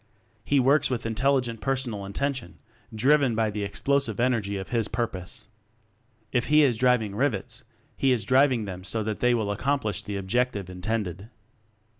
[0.43, 2.57] He works with intelligent personal intention
[2.91, 5.45] driven by the explosive energy of his pur pose.
[6.31, 7.63] If he is driving rivets,
[7.95, 11.29] he is driving them so that they will accomplish the object intended.